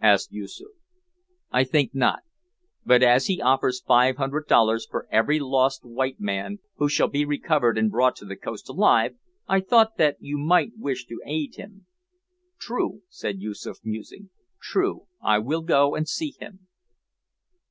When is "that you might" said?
9.98-10.72